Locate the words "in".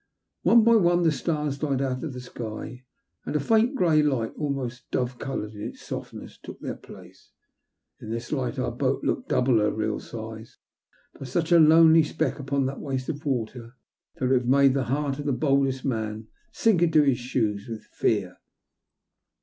5.53-5.61, 7.99-8.09